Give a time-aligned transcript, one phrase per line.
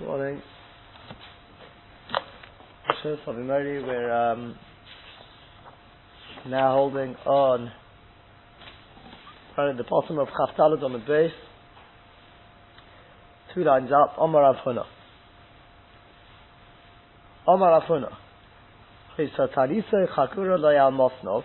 [0.00, 0.42] Morning.
[3.86, 4.56] We're um,
[6.48, 7.70] now holding on
[9.56, 11.30] right at the bottom of Chaftalad on the base.
[13.54, 14.82] Two lines up, Omar Avhuna.
[17.46, 17.80] Omar
[20.90, 21.44] Mosnov.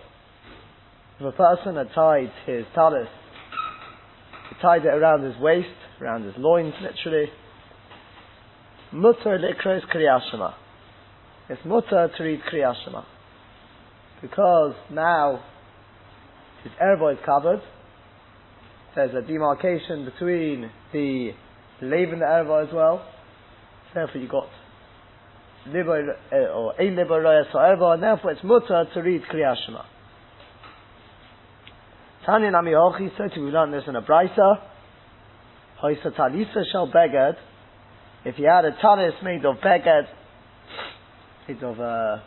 [1.20, 3.06] If a person had tied his talis,
[4.48, 5.68] he tied it around his waist,
[6.00, 7.30] around his loins literally,
[8.92, 10.52] Mutter likros kriyashima.
[11.48, 13.04] It's mutter to read kriyashima.
[14.20, 15.42] Because now
[16.64, 17.60] his erbo is covered.
[18.96, 21.30] There's a demarcation between the
[21.80, 23.06] lave and the erbo as well.
[23.94, 24.48] Therefore you got
[25.66, 25.92] libo
[26.32, 29.84] uh, or a libo roya so and therefore it's mutter to read kriyashima.
[32.26, 34.58] Tanya Nami Hochi said we learned this in a brisa.
[35.80, 37.36] Hoisa talisa shall begad
[38.24, 40.06] if you had a talis made of beged,
[41.48, 42.18] made of uh,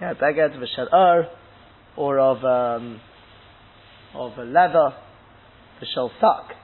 [0.00, 1.26] yeah, beged v'shel
[1.96, 3.00] or of um,
[4.14, 4.94] of a leather
[5.80, 6.56] v'shel sack,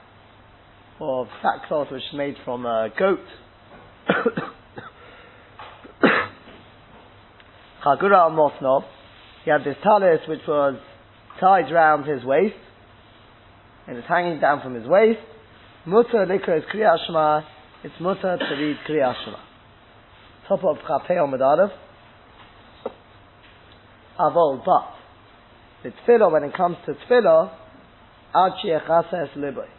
[0.99, 3.19] or of sackcloth which is made from a goat.
[7.85, 8.85] Chagura al
[9.45, 10.75] he had this talis which was
[11.39, 12.55] tied round his waist,
[13.87, 15.21] and it's hanging down from his waist,
[15.87, 17.39] Mutter likra is Kriya Shema,
[17.81, 19.37] it's mutter to read Kriya Shema.
[20.49, 21.71] Top of Chapei Omid Aleph.
[24.19, 24.91] Avol, but,
[25.83, 27.51] the tefillah, when it comes to tefillah,
[28.35, 29.69] Ad Sheechasa Es Liboy.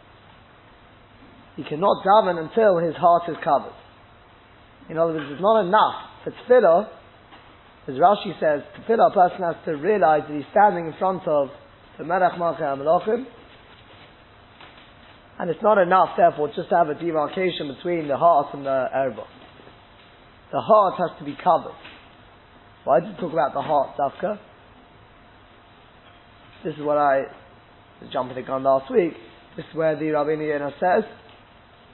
[1.57, 3.77] He cannot daven until his heart is covered.
[4.89, 6.87] In other words, it's not enough for tefillah,
[7.87, 11.49] as Rashi says, tefillah, a person has to realize that he's standing in front of
[11.99, 13.27] the Melech Malchei HaMelachim,
[15.39, 18.87] and it's not enough, therefore, just to have a demarcation between the heart and the
[18.93, 19.23] erba.
[20.51, 21.77] The heart has to be covered.
[22.83, 24.37] Why did you talk about the heart, Dafka?
[26.65, 27.21] This is what I
[28.01, 29.13] was jumping the gun last week.
[29.55, 31.03] This is where the Rabbeinu Yonah says,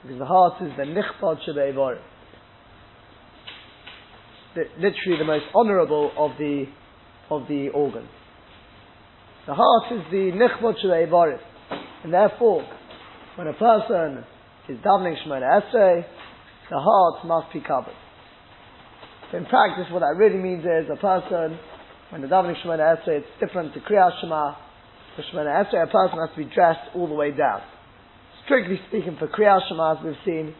[0.02, 1.98] because the heart is the nichbad shebeivar.
[4.56, 6.64] Literally the most honourable of the
[7.30, 8.08] of the organs.
[9.46, 11.38] The heart is the nichbad shebeivar,
[12.02, 12.66] and therefore
[13.36, 14.24] when a person
[14.68, 16.04] is davening Shemona Esrei,
[16.70, 17.94] the heart must be covered.
[19.32, 21.58] In practice, what that really means is a person,
[22.10, 24.56] when the davening Shemona Esrei, it's different to Kriyat Shema.
[25.14, 27.60] For Shemona Esrei, a person has to be dressed all the way down.
[28.46, 30.54] Strictly speaking, for Kriyat Shema, as we've seen,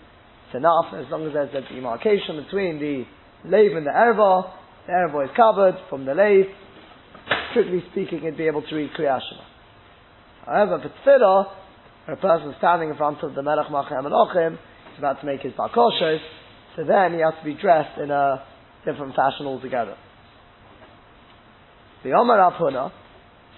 [0.47, 3.05] it's enough as long as there's a demarcation between the
[3.49, 4.53] lave and the erva.
[4.87, 6.45] The erva is covered from the lave.
[7.53, 9.45] Strictly speaking, it'd be able to read Kriyat Shema.
[10.45, 11.66] However, for Tefillah,
[12.09, 14.59] a person is standing in front of the Melech Malchei HaMelachim,
[14.91, 16.21] he's about to make his Bakoshos,
[16.77, 18.45] so then he has to be dressed in a
[18.85, 19.97] different fashion altogether.
[22.05, 22.93] The Omer Rav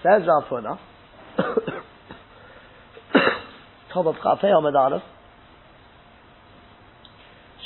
[0.01, 0.79] says Rav Huna,
[3.93, 5.03] top of Chafei Omer Aleph,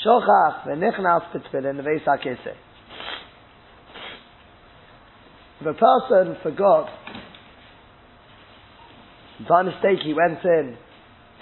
[0.05, 2.57] Shochach v'nichnas b'tfilin v'eis ha'keseh.
[5.61, 6.89] If a person forgot
[9.47, 10.77] by mistake he went in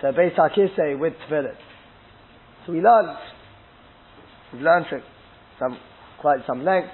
[0.01, 1.55] to Beis HaKisei with Tefillin.
[2.65, 3.17] So we learned,
[4.53, 4.85] we've learned
[5.59, 5.77] some,
[6.19, 6.91] quite some length,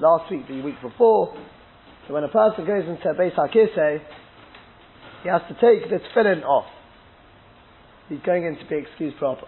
[0.00, 1.34] last week, the week before,
[2.06, 4.00] so when a person goes into Beis HaKisei,
[5.22, 6.66] he has to take the Tefillin off.
[8.08, 9.46] He's going in to be excused proper.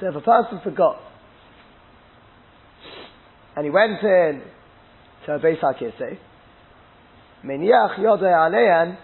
[0.00, 1.00] So if a person forgot,
[3.56, 4.42] and he went in
[5.26, 6.18] to Beis HaKisei,
[7.44, 8.96] Meniach Yodei Aleyan,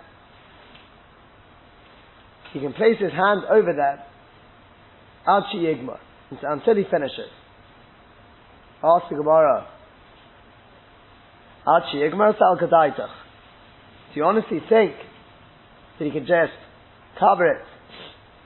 [2.55, 4.07] he can place his hand over that
[5.27, 5.99] Alchi Yigma
[6.43, 7.29] until he finishes.
[8.83, 9.67] Ask the Gemara.
[11.67, 12.57] Alchi Yigma Sal.
[12.57, 14.95] Do you honestly think
[15.99, 16.53] that he can just
[17.19, 17.63] cover it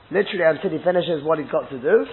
[0.09, 2.05] literally until he finishes what he's got to do?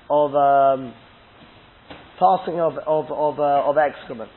[0.09, 0.93] of um,
[2.19, 4.29] passing of of of, uh, of excrement.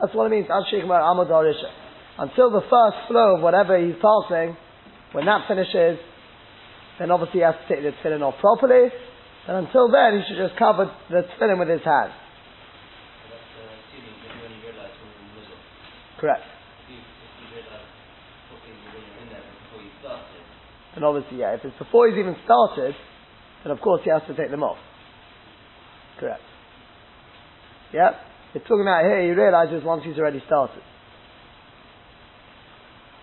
[0.00, 0.46] That's what it means.
[0.48, 4.56] Until the first flow of whatever he's passing,
[5.12, 5.98] when that finishes,
[6.98, 8.88] then obviously he has to take the tefillin off properly.
[9.48, 12.12] And until then, he should just cover the tefillin with his hand.
[16.20, 16.42] Correct.
[20.94, 22.94] And obviously, yeah, if it's before he's even started,
[23.64, 24.76] then of course he has to take them off.
[26.18, 26.42] Correct.
[27.94, 28.10] Yeah?
[28.54, 30.82] We're talking about here, he realizes once he's already started.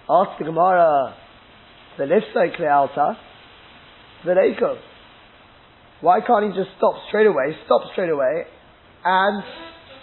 [0.09, 1.15] Ask the Gemara,
[1.97, 3.17] the lifsai klealta,
[4.25, 4.79] the leikov.
[6.01, 8.45] Why can't he just stop straight away, stop straight away,
[9.03, 9.43] and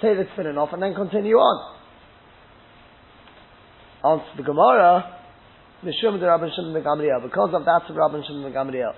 [0.02, 1.73] take the tefillin off and then continue on?
[4.04, 5.18] Answer the Gemara,
[5.82, 7.22] Mishum the Rabban Shimon the Gamliel.
[7.22, 8.92] Because of that of Rabban Shimon the Gamliel.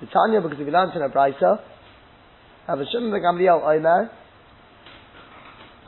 [0.00, 1.60] Titania, because if you learn in a Brisa,
[2.68, 4.10] Rabban Shimon the Gamliel Omer,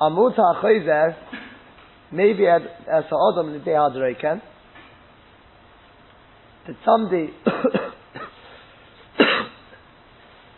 [0.00, 1.16] Amut HaChoyzer,
[2.12, 4.40] maybe as a Adam in the day Hadreiken,
[6.66, 7.30] that somebody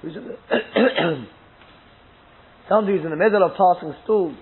[0.03, 0.37] who's in the
[2.69, 4.37] somebody who's in the middle of passing stools,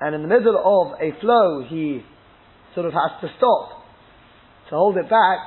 [0.00, 2.02] and in the middle of a flow he
[2.74, 3.78] sort of has to stop
[4.70, 5.38] to hold it back,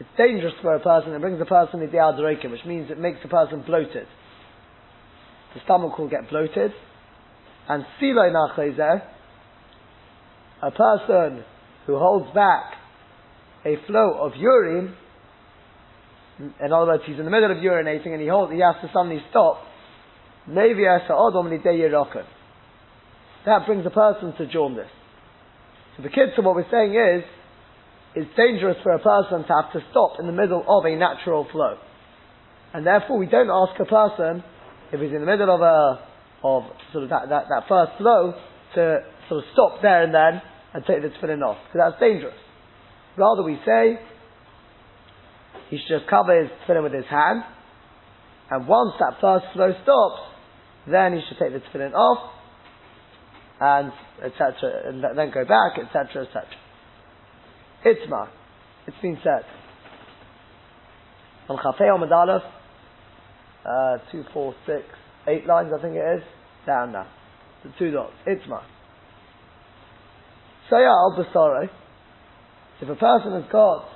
[0.00, 1.12] it's dangerous for a person.
[1.12, 4.06] It brings the person into the which means it makes the person bloated.
[5.54, 6.72] The stomach will get bloated.
[7.68, 9.02] And siloi nachezer,
[10.62, 11.44] a person
[11.86, 12.74] who holds back
[13.64, 14.94] a flow of urine,
[16.38, 18.90] in other words, he's in the middle of urinating and he holds, he has to
[18.92, 19.62] suddenly stop.
[20.46, 20.84] Maybe
[23.46, 24.90] That brings a person to jaundice.
[25.96, 27.24] So the kids, so what we're saying is,
[28.16, 31.46] it's dangerous for a person to have to stop in the middle of a natural
[31.50, 31.76] flow.
[32.72, 34.42] And therefore we don't ask a person,
[34.92, 36.00] if he's in the middle of a,
[36.42, 36.62] of
[36.92, 38.34] sort of that, that, that first flow,
[38.74, 38.98] to
[39.28, 40.42] sort of stop there and then
[40.74, 42.34] and take the tefillin off, because that's dangerous.
[43.16, 43.98] Rather we say,
[45.70, 47.42] he should just cover his tefillin with his hand,
[48.50, 50.22] and once that first flow stops,
[50.90, 52.30] then he should take the tefillin off,
[53.60, 53.92] and
[54.22, 56.44] etc., and then go back, etc., etc.
[57.84, 58.28] Itzma,
[58.86, 59.44] it's been said.
[61.48, 62.42] On Chafei Aleph,
[63.64, 64.84] uh, two, four, six,
[65.28, 66.22] eight lines, I think it is,
[66.66, 67.06] down now.
[67.62, 68.12] The two dots.
[68.26, 68.62] Itzma.
[70.70, 71.68] Saya al basare.
[72.80, 73.86] If a person has got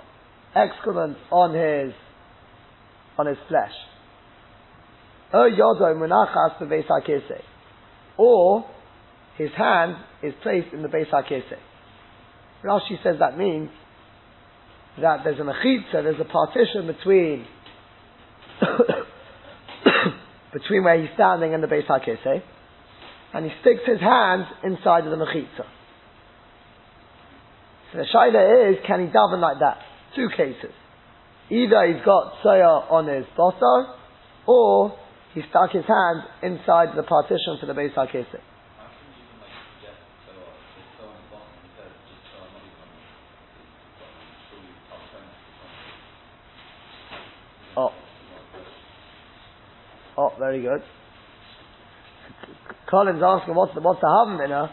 [0.54, 1.92] excrement on his
[3.18, 3.72] on his flesh,
[8.16, 8.64] or
[9.38, 11.58] his hand is placed in the Beis HaKeseh.
[12.64, 13.70] Rashi says that means
[15.00, 17.46] that there's a mechitza, there's a partition between
[20.52, 22.42] between where he's standing and the Beis HaKeseh,
[23.32, 25.64] and he sticks his hand inside of the mechitza.
[27.92, 29.78] So the shaila is, can he daven like that?
[30.16, 30.72] Two cases.
[31.50, 33.94] Either he's got soya on his bosar,
[34.46, 34.98] or
[35.32, 38.40] he stuck his hand inside the partition for the Beis HaKeseh.
[50.38, 50.82] Very good.
[52.90, 54.70] Colin's asking, what's the, what's the Havamina?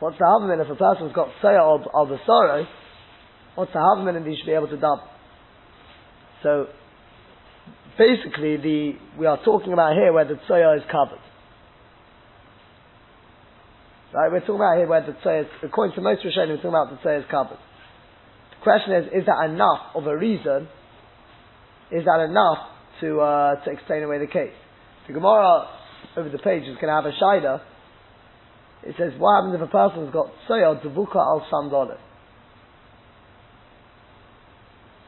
[0.00, 2.66] What's the Havamina if a person's got Saya or, or the sorrow?
[3.54, 4.98] What's the Havamina that he should be able to dub?
[6.42, 6.66] So,
[7.96, 11.22] basically, the, we are talking about here where the Tsoya is covered.
[14.12, 16.70] Right, we're talking about here where the Tsoya is, according to most Rishonim, we're talking
[16.70, 17.58] about the Tsoya is covered.
[18.58, 20.68] The question is, is that enough of a reason
[21.92, 22.73] is that enough
[23.04, 24.56] to, uh, to explain away the case?
[25.06, 25.68] The Gemara
[26.16, 27.60] over the page is going to have a shida.
[28.84, 31.96] It says, what happens if a person's got soya devuka al sandole?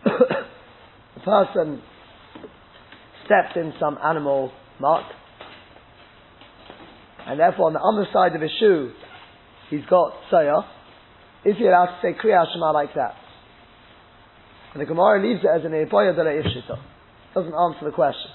[0.05, 1.83] the person
[3.25, 5.05] stepped in some animal mark,
[7.27, 8.93] and therefore on the underside of his shoe,
[9.71, 10.65] he's got soya.
[11.45, 13.15] Is he allowed to say Kriya Shema like that?
[14.73, 16.96] And the Gemara leaves it as an Eipoya de Ifshita.
[17.37, 18.31] Doesn't answer the question.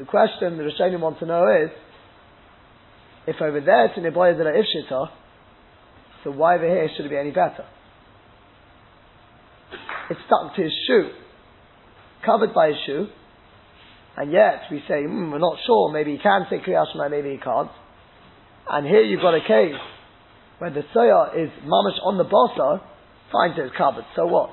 [0.00, 1.70] The question the Rishonim want to know is,
[3.28, 5.06] if over there it's an Eipoya de Ifshita,
[6.24, 7.64] so why over here should it be any better?
[10.10, 11.10] It's stuck to his shoe,
[12.26, 13.06] covered by his shoe,
[14.16, 17.38] and yet we say, mm, we're not sure, maybe he can say Kriyashma, maybe he
[17.38, 17.70] can't.
[18.68, 19.80] And here you've got a case
[20.58, 22.80] where the soya is mamish on the bossa,
[23.30, 24.50] finds it covered, so what?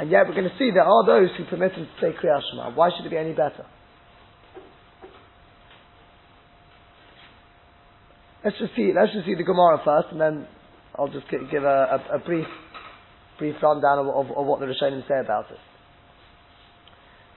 [0.00, 2.40] And yet we're going to see there are those who permit him to say Kriyat
[2.50, 2.72] Shema.
[2.72, 3.66] Why should it be any better?
[8.42, 10.46] Let's just see, let's just see the Gemara first, and then
[10.96, 12.46] I'll just give a, a, a brief,
[13.38, 15.58] brief rundown of, of, of, what the Rishonim say about it.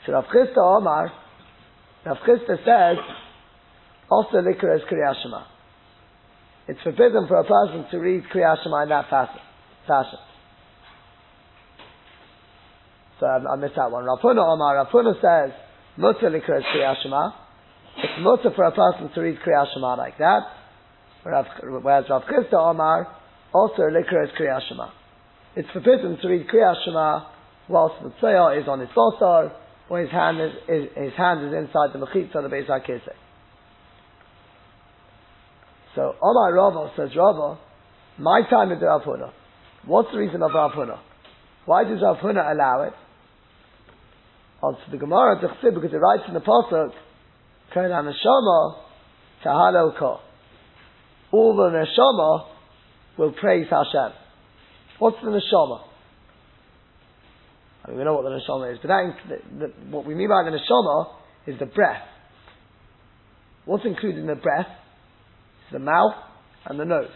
[0.06, 1.12] So Rav Chisda Omar,
[2.06, 3.04] Rav Chisda says,
[4.10, 5.44] also likra is Kriyashima.
[6.70, 10.20] It's forbidden for a person to read Kriyashima in that fashion.
[13.24, 14.04] So I, I missed that one.
[14.04, 15.56] Rav Huna Omar, Rav Huna says,
[15.96, 17.32] Mutter likra is Kriyashima.
[17.96, 20.42] It's mutter for a person to read Kriyashima like that.
[21.24, 23.08] Whereas Rav Chisda Omar,
[23.54, 24.90] also likra is Kriyashima.
[25.56, 27.28] It's forbidden to read Kriyashima
[27.70, 29.54] whilst the tzayah is on his bosar,
[29.90, 33.16] or his hand is, is, his hand is inside the mechitza, the Beis HaKisei.
[35.96, 37.58] So Omar Rava says Rava,
[38.18, 39.32] my time is Rav Huna.
[39.86, 41.00] What's the reason of Rav Huna?
[41.66, 42.94] Why does Rav Huna allow it?
[44.64, 46.92] Also the Gemara Tichsib, because it writes in the Pasuk,
[47.74, 48.76] Kain HaNeshama
[49.46, 50.20] Tahalel Ko.
[51.34, 52.48] All the Neshama
[53.18, 54.16] will praise Hashem.
[55.00, 55.82] What's the Neshama?
[57.84, 60.30] I mean, we know what the Neshama is, but that, the, the, what we mean
[60.30, 61.08] by the Neshama
[61.46, 62.04] is the breath.
[63.66, 64.68] What's included in the breath?
[65.68, 66.14] is the mouth
[66.68, 67.10] and the nose.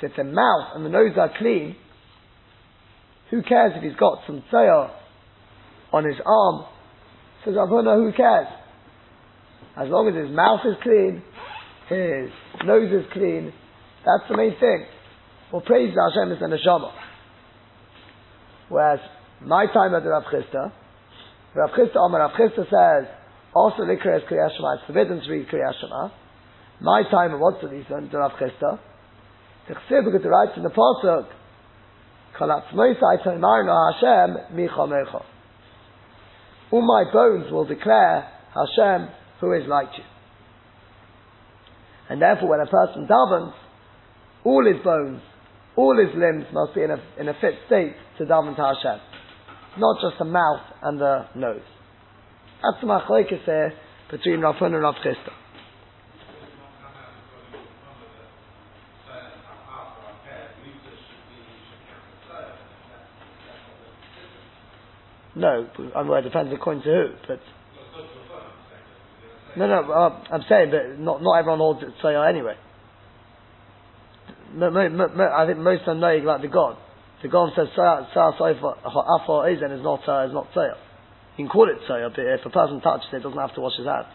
[0.00, 1.76] So if the mouth and the nose are clean,
[3.30, 5.01] who cares if he's got some tzayor
[5.92, 6.66] on his arm?
[7.44, 8.48] Says Abuna, who cares?
[9.76, 11.22] As long as his mouth is clean,
[11.88, 12.30] his
[12.64, 13.52] nose is clean,
[14.04, 14.86] that's the main thing.
[15.52, 16.92] Well, praise Hashem is the neshama.
[18.68, 19.00] Whereas
[19.40, 20.72] my time at the Rav Chisda,
[21.54, 23.08] Rav Chista, Chisda, Rav Chisda says,
[23.54, 24.74] also, Likra is Kriyat Shema.
[24.74, 26.08] It's forbidden to read Kriyat Shema.
[26.80, 28.08] My time, what's the reason?
[28.10, 28.78] To Rav Chisda.
[29.68, 31.26] Tichsir, because it writes in the Pasuk,
[32.38, 35.22] Kalatzmoisai Taimarno Hashem Micha Mecha.
[36.72, 39.08] All my bones will declare Hashem,
[39.40, 40.04] who is like you.
[42.08, 43.52] And therefore, when a person davens,
[44.44, 45.20] all his bones,
[45.76, 49.00] all his limbs must be in a, in a fit state to daven to Hashem.
[49.78, 51.60] Not just the mouth and the nose.
[52.62, 53.72] That's the machlekes there
[54.10, 55.41] between Rav and Rav Chisda.
[65.42, 67.40] No, well, it depends according to who, but.
[69.56, 72.54] No, no, uh, I'm saying, but not, not everyone holds it Tzayah anyway.
[74.54, 76.76] I think most of them know like the God.
[77.22, 80.78] The God says Tzayah, Tzayah, Tzayah, is not, uh, is not Tzayah.
[81.36, 83.76] You can call it soya, but if a person touches it, doesn't have to wash
[83.76, 84.06] his hands.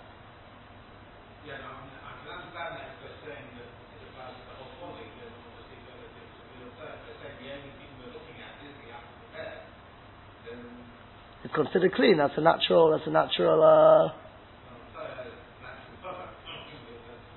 [11.64, 12.18] Considered clean.
[12.18, 12.92] That's a natural.
[12.92, 13.64] That's a natural.
[13.64, 14.14] Uh,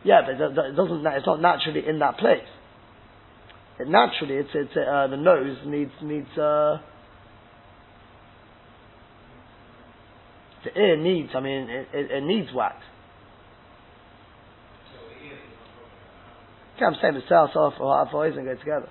[0.04, 1.04] yeah, but it doesn't.
[1.06, 2.46] It's not naturally in that place.
[3.80, 6.38] It naturally, it's it's uh, the nose needs needs.
[6.38, 6.78] Uh,
[10.64, 12.76] The ear needs, I mean, it, it, it needs wax.
[16.76, 18.88] Okay, I'm saying the cells off or half and go together.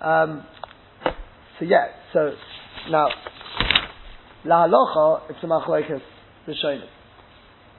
[0.00, 0.44] Um,
[1.58, 2.32] so yeah, so
[2.90, 3.08] now
[4.44, 6.00] la halacha it's a machlekes
[6.46, 6.88] rishonim.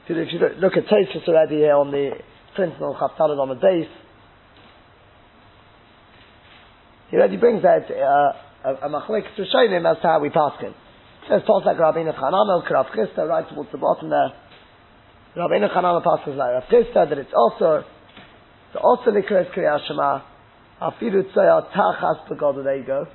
[0.08, 2.10] If you look, look at Tosfos already here on the
[2.56, 3.86] Sentinel Chaftalad on the base,
[7.10, 10.74] he already brings that uh, a, a machlekes rishonim as to how we pass him.
[11.28, 14.32] Says Pasuk Rabbeinu Chananel, Rav Chisda, right towards the bottom there.
[15.36, 17.84] Rabbeinu Chananel passes like Rav Chisda, that it's also,
[18.72, 20.22] the also likres Kriyat Shema,
[20.82, 23.06] Afiru Tzoya Tachas Begod, there you go.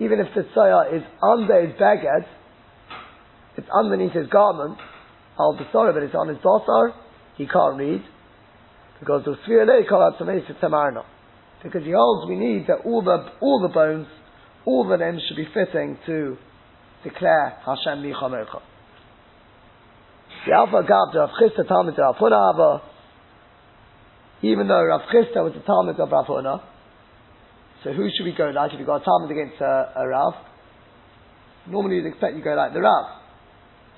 [0.00, 2.26] Even if the Tzoya is under his beged,
[3.56, 4.78] it's underneath his garment,
[5.38, 6.92] Al Basara, but it's on his basar,
[7.36, 8.02] he can't read.
[9.00, 10.12] Because the Svirele Kol
[10.62, 11.04] Tamarno.
[11.62, 14.06] Because he holds we need that all the, all the bones,
[14.64, 16.36] all the limbs should be fitting to
[17.02, 18.60] declare Hashem Michamecha.
[20.46, 22.80] The Alpha Gab, the Rav Chisda Talmud Rav Huna
[24.42, 26.26] even though Rav Chisda was the Talmud of Rav
[27.84, 30.34] so who should we go like if you've got a Talmud against a, a Rav?
[31.68, 33.18] Normally you'd expect you go like the Rav.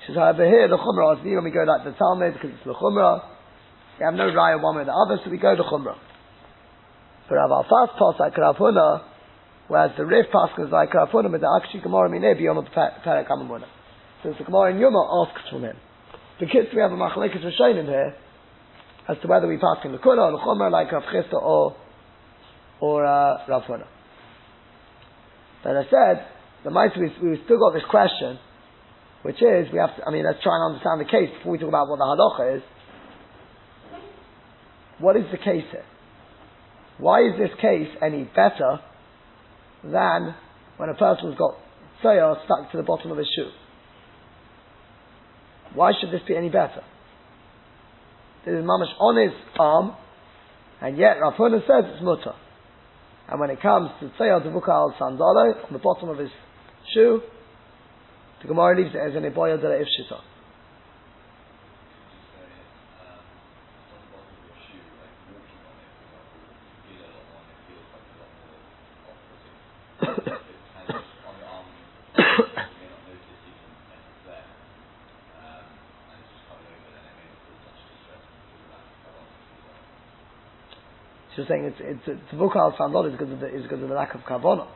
[0.01, 2.65] She says, however here, the Chumrah, is when we go like the Talmud because it's
[2.65, 3.25] the Chumrah.
[3.99, 5.97] We have no raya one way or the other, so we go to Chumrah.
[7.27, 9.11] For Rav Alfas Pas, like Rav Huna,
[9.71, 12.43] Whereas the Rif Pascha is like Rafunim, the Akshi Gemara Mineh the
[12.75, 13.63] Perek Amamuna.
[14.21, 15.77] So the Gemara in Yuma asks from him.
[16.41, 18.13] The kids, we have a Machalekes Rishonim here,
[19.07, 21.77] as to whether we pass in the Kula or the Chomer like Rav Chisda or,
[22.81, 23.87] or uh, Rav Huna.
[25.63, 26.25] But I said,
[26.63, 28.39] the mice we, we still got this question,
[29.21, 31.57] which is, we have to, I mean, let's try and understand the case before we
[31.59, 32.63] talk about what the halacha is.
[34.99, 35.85] What is the case here?
[36.97, 38.79] Why is this case any better
[39.83, 40.35] than
[40.77, 41.55] when a person's got
[42.03, 43.49] tzoya stuck to the bottom of his shoe.
[45.73, 46.83] Why should this be any better?
[48.45, 49.95] This is mamash on his arm,
[50.81, 52.33] and yet Rav Huna says it's mutter.
[53.29, 56.29] And when it comes to Tzayah Devuka al Sandalo, on the bottom of his
[56.93, 57.21] shoe,
[58.41, 60.19] the Gemara leaves it as an Iboya Dara Ifshita.
[81.41, 83.95] She's saying it's it's it's book al is because of the is because of the
[83.95, 84.67] lack of kavana.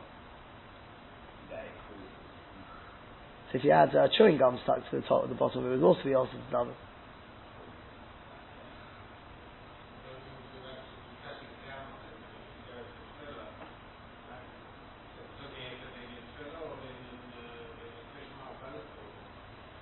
[3.52, 5.76] So if you had uh, chewing gum stuck to the top of the bottom, it
[5.76, 6.72] would also be also done.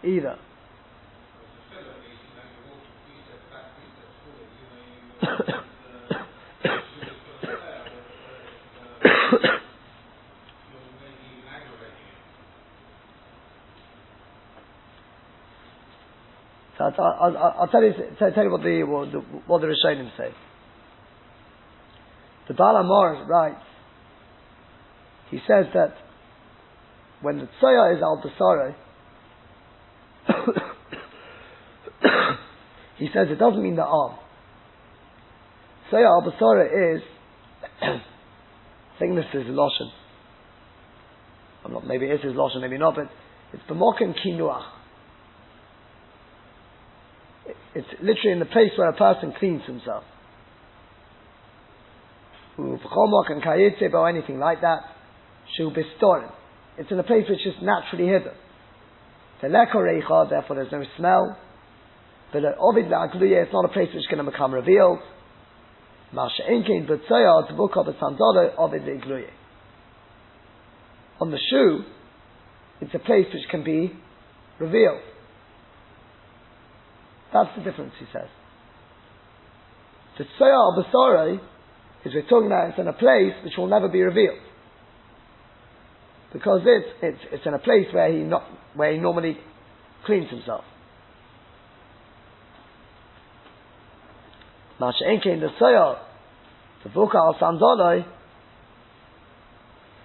[0.04, 0.38] Either.
[16.84, 20.32] I'll, I'll, I'll, tell you, tell, you what the, what the, what the Rishonim say.
[22.48, 23.62] The Baal HaMaor writes,
[25.30, 25.94] he says that
[27.22, 28.74] when the tzoya is al basare,
[32.98, 34.18] he says it doesn't mean the arm.
[35.90, 37.02] Tzoya al basare is,
[37.82, 38.02] I
[39.16, 39.90] this is Loshen.
[41.64, 43.08] I'm not, maybe it is Loshen, maybe not, but
[43.54, 44.83] it's b'mokim kinuach
[47.74, 50.04] it's literally in the place where a person cleans himself.
[52.56, 54.80] and kayitze or anything like that.
[55.56, 56.30] Shul bistorim.
[56.78, 58.32] It's in a place which is naturally hidden.
[59.42, 61.36] Therefore there's no smell.
[62.32, 65.00] But uh, Ovid it's not a place which is going to become revealed.
[71.20, 71.84] On the shoe,
[72.80, 73.92] it's a place which can be
[74.60, 75.00] revealed.
[77.34, 78.28] That's the difference, he says.
[80.16, 81.40] The Tzoya al
[82.04, 84.38] is we're talking about it's in a place which will never be revealed.
[86.32, 88.44] Because it's, it's, it's in a place where he, not,
[88.74, 89.36] where he normally
[90.06, 90.62] cleans himself.
[94.78, 95.98] Masha in the Tzoya,
[96.84, 98.06] the Buka al Sandoloi,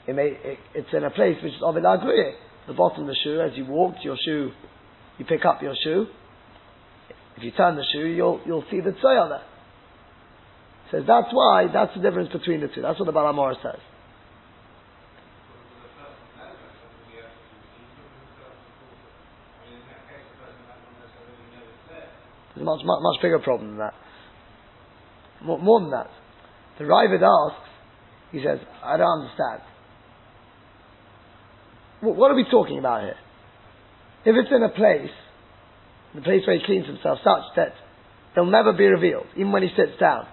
[0.07, 3.39] it may, it, it's in a place which is Ovid The bottom of the shoe,
[3.41, 4.49] as you walk, your shoe,
[5.19, 6.07] you pick up your shoe,
[7.39, 9.43] if you turn the shoe, you'll, you'll see the tzoya there.
[10.91, 12.82] Says that's why, that's the difference between the two.
[12.82, 13.80] That's what the Baal HaMaor says.
[22.56, 23.93] There's a much, much, much bigger problem than that.
[25.41, 26.10] More, more than that.
[26.78, 27.69] The Ravid asks,
[28.34, 29.62] he says, I don't understand.
[32.02, 33.15] What are we talking about here?
[34.25, 35.15] If it's in a place
[36.15, 37.73] the place where he cleans himself, such that
[38.35, 40.25] they'll never be revealed, even when he sits down.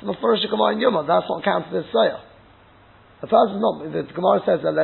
[0.00, 2.20] So Mefurish Gemara in Yuma, that's not counted as Soya.
[3.20, 4.78] A person not, the Gemara says, that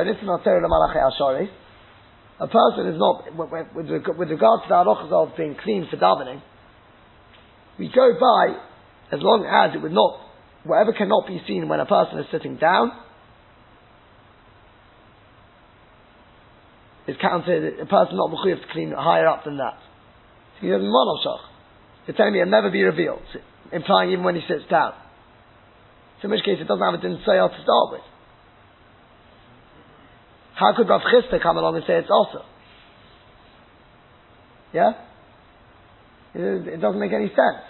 [2.37, 3.31] a person is not,
[3.75, 6.41] with, with regard to the halachas of being clean for davening,
[7.79, 8.55] we go by
[9.11, 10.19] as long as it would not,
[10.65, 12.91] whatever cannot be seen when a person is sitting down,
[17.07, 19.77] is counted a person not mechuyev to clean higher up than that.
[20.61, 21.45] He doesn't want shach.
[22.07, 23.21] You're telling me it'll never be revealed,
[23.71, 24.93] implying even when he sits down.
[26.21, 28.01] So in which case it doesn't have a din to start with.
[30.55, 32.45] How could Rav Chisda come along and say it's also?
[34.73, 34.91] Yeah?
[36.33, 37.63] It, it doesn't make any sense.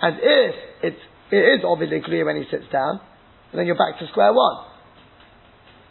[0.00, 3.00] And if it's, it is obviously clear when he sits down,
[3.54, 4.66] then you're back to square one.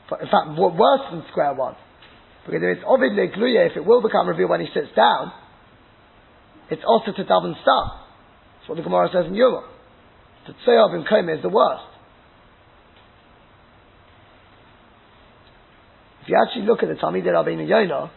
[0.10, 1.76] But in fact, worse than square one.
[2.46, 5.34] Because if it's Ovid Legluya, if it will become revealed when he sits down,
[6.70, 7.86] it's also to daven stam.
[8.60, 9.68] That's what the Gemara says in Yuma.
[10.48, 11.84] The Tseyav in Koma is the worst.
[16.22, 18.12] If you actually look at the Talmidei Rabbeinu Yonah,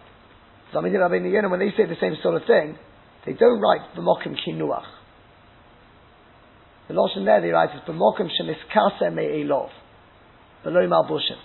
[0.75, 2.79] Talmidei Rabbeinu Yonah, when they say the same sort of thing,
[3.27, 4.85] they don't write B'mokim Kinuach.
[6.89, 9.69] The Lashon there they write is B'mokim Shemiskase Me'elov.
[10.65, 11.37] Below Malbushim.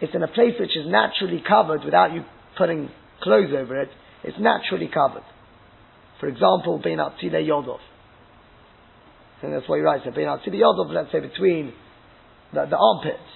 [0.00, 2.22] It's in a place which is naturally covered without you
[2.56, 2.88] putting
[3.22, 3.88] clothes over it.
[4.24, 5.24] It's naturally covered.
[6.20, 7.78] For example, to the Yodov.
[9.42, 11.72] And that's why he writes, up to the Yodov, let's say between
[12.52, 13.28] the, the armpits.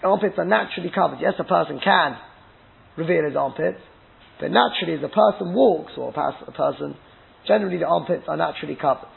[0.00, 1.18] The armpits are naturally covered.
[1.20, 2.16] Yes, a person can
[2.96, 3.80] reveal his armpits.
[4.40, 6.96] But naturally, as a person walks, or a, person,
[7.46, 9.08] generally the armpits are naturally covered.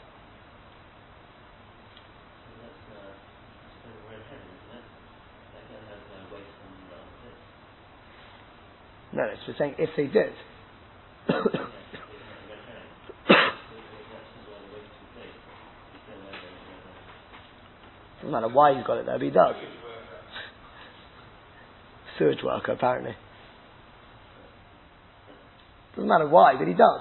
[9.18, 10.32] No, it's saying if they did.
[18.18, 19.56] Doesn't matter why he's got it there, but he does.
[22.16, 23.16] Sewage worker, apparently.
[25.96, 27.00] Doesn't matter why, but he does.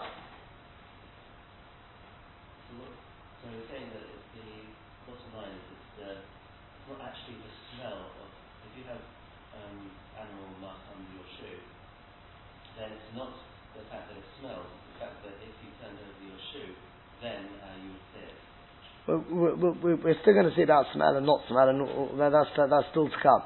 [19.07, 23.07] We're, still going to see about smell and not smell, and oh, that's, that's still
[23.07, 23.41] to come.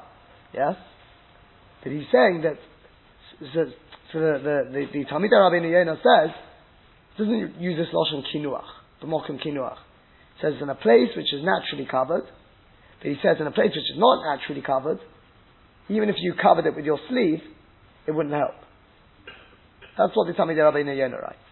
[0.52, 0.74] Yes?
[1.82, 2.58] But he's saying that,
[3.54, 3.64] so,
[4.12, 6.34] so the, the, the, the Talmid Rabbeinu Yonah says,
[7.18, 8.66] doesn't use this Lashon kinuach,
[9.02, 9.78] b'mokim kinuach.
[10.40, 12.24] says in a place which is naturally covered,
[12.98, 14.98] but he says in a place which is not naturally covered,
[15.88, 17.40] even if you covered it with your sleeve,
[18.06, 18.54] it wouldn't help.
[19.96, 21.51] That's what the Talmid Rabbeinu Yonah writes.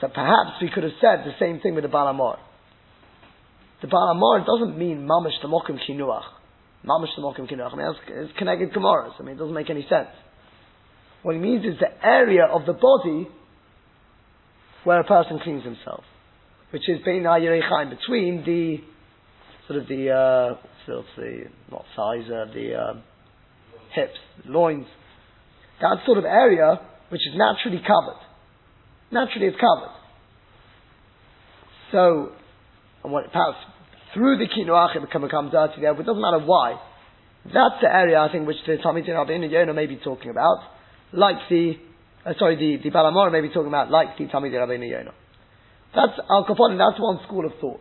[0.00, 2.38] So perhaps we could have said the same thing with the Baal HaMaor.
[3.82, 6.24] The Baal HaMaor doesn't mean mamish mokim kinuach.
[6.86, 7.74] Mamish mokim kinuach.
[7.74, 9.12] I mean, it's, connected Gemaras.
[9.18, 10.08] I mean, it doesn't make any sense.
[11.22, 13.28] What he means is the area of the body
[14.84, 16.02] where a person cleans himself,
[16.70, 18.76] which is between the
[19.68, 22.94] sort of the uh, sort of the not thighs, uh, the uh,
[23.94, 24.86] hips, loins.
[25.82, 28.29] That sort of area which is naturally covered
[29.12, 29.94] naturally it's covered.
[31.92, 32.32] So,
[33.04, 33.60] and when it passes
[34.14, 36.80] through the kinuach, it becomes dirty there, but it doesn't matter why.
[37.44, 40.58] That's the area, I think, which the Talmid Rabbeinu Yonah may be talking about,
[41.12, 41.74] like the,
[42.26, 45.14] uh, sorry, the, the Balamora may be talking about, like the Talmid Rabbeinu Yonah.
[45.94, 47.80] That's Al Kaponim, that's one school of thought.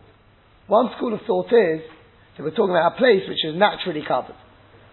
[0.68, 1.82] One school of thought is
[2.38, 4.38] that we're talking about a place which is naturally covered.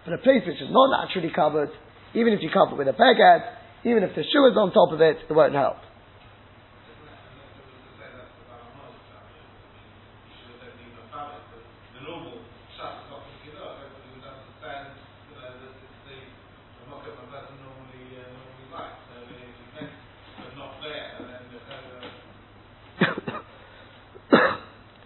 [0.05, 1.69] But a place which is not naturally covered,
[2.13, 3.41] even if you cover it with a beged,
[3.85, 5.77] even if the shoe is on top of it, it won't help.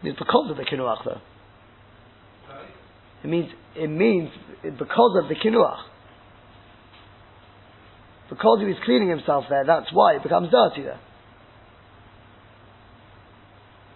[0.03, 1.21] It's because of the kinuach though.
[3.23, 4.29] It means, it means
[4.63, 5.83] because of the kinuach.
[8.29, 10.99] Because he was cleaning himself there, that's why it becomes dirty there.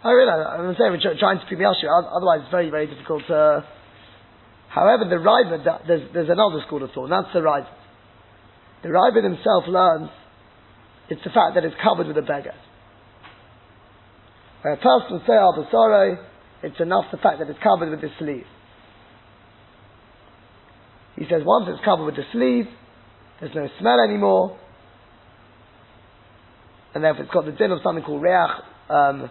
[0.04, 3.65] I realize, I'm saying trying to keep the issue, otherwise it's very, very difficult to...
[4.70, 7.72] However, the Ravid, there's, there's another school of thought, and that's the Ravid.
[8.84, 10.12] The Ravid himself learns
[11.10, 12.54] it's the fact that it's covered with a beggar.
[14.65, 16.17] When a person say al basare,
[16.63, 18.47] it's enough the fact that it's covered with the sleeve.
[21.15, 22.65] He says once it's covered with the sleeve,
[23.39, 24.58] there's no smell anymore,
[26.95, 28.34] and therefore it's got the din of something called reach,
[28.89, 29.30] um,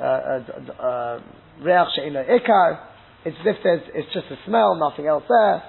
[0.00, 1.20] uh, uh, uh,
[1.60, 2.86] reach ikar.
[3.26, 5.62] It's as if there's, it's just a smell, nothing else there.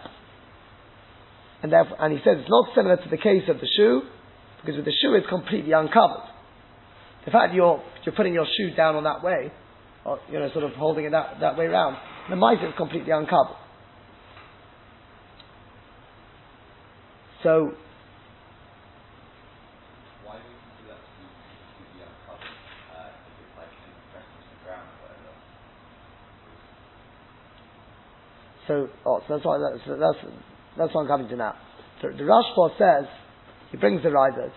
[1.64, 4.04] And therefore, and he says it's not similar to the case of the shoe,
[4.62, 6.33] because with the shoe it's completely uncovered.
[7.26, 9.52] The fact you're, you're putting your shoe down on that way,
[10.06, 11.98] or, you know, sort of holding it that, that way around,
[12.30, 13.58] the mice is completely uncovered.
[17.44, 17.72] So,
[28.68, 30.34] So, oh, so that's why that's, that's,
[30.78, 31.56] that's what I'm coming to now.
[32.02, 33.10] So the Rashba says,
[33.72, 34.52] he brings the riders,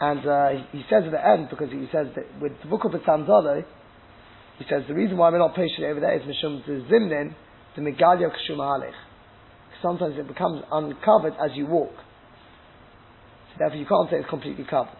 [0.00, 2.92] and uh, he says at the end, because he says that with the book of
[2.92, 3.64] Tzanzale,
[4.58, 7.34] he says the reason why we're not patient over there is Mishum the Zimnin,
[7.76, 8.92] the Megalia Halech.
[9.82, 11.92] Sometimes it becomes uncovered as you walk.
[13.52, 14.96] So therefore you can't say it's completely covered.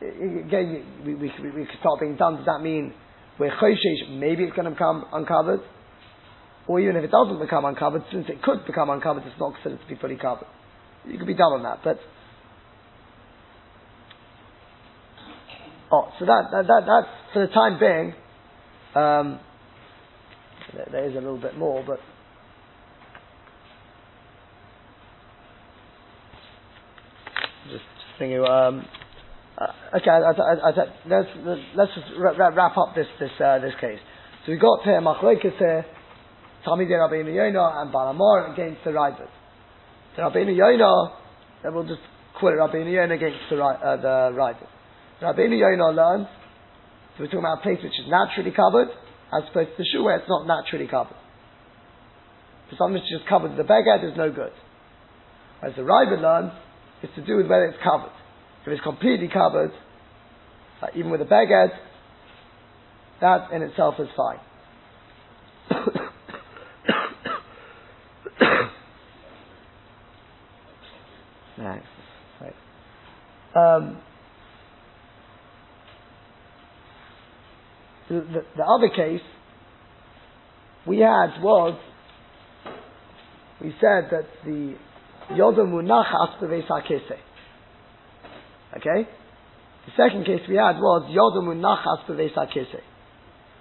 [0.00, 2.36] Again, we, we, we, we start being done.
[2.36, 2.94] Does that mean
[3.38, 5.60] we're choshesh, maybe it's going to become uncovered?
[6.66, 9.80] Or even if it doesn't become uncovered, since it could become uncovered, it's not considered
[9.80, 10.46] to be fully covered.
[11.06, 11.98] You could be done on that, but
[15.92, 18.14] oh, so that that, that that's for the time being.
[18.94, 19.40] Um,
[20.90, 21.98] there, is a little bit more, but.
[27.70, 27.84] Just
[28.18, 28.84] thinking, um,
[29.58, 30.72] uh, okay, I, I, I,
[31.06, 31.28] let's,
[31.74, 33.98] let's just wrap, wrap up this, this, uh, this case.
[34.44, 35.84] So we've got here, Machlekes here,
[36.66, 39.28] Talmidei Rabbeinu Yonah and Baal HaMaor against the Raibid.
[40.16, 41.14] The Rabbeinu Yonah,
[41.62, 42.02] then we'll just
[42.38, 44.66] quote Rabbeinu Yonah against the, uh, the Raibid.
[45.22, 46.26] Rabbeinu Yonah learns,
[47.14, 48.88] so we're talking about a place which is naturally covered,
[49.32, 51.16] as opposed to the shoe where it's not naturally covered.
[52.70, 54.52] For something which just covered with the beged is no good.
[55.60, 56.52] Whereas the Raibid learns,
[57.02, 58.12] it's to do with whether it's covered.
[58.66, 59.72] If it's completely covered,
[60.82, 61.70] like even with a beged,
[63.20, 64.40] that in itself is fine.
[73.54, 73.98] Um,
[78.08, 79.20] the, the, the, other case
[80.86, 81.78] we had was
[83.60, 84.76] we said that the
[85.32, 86.70] Yodam Munachas Beveis
[88.76, 89.08] Okay?
[89.86, 92.34] The second case we had was Yodam Munachas Beveis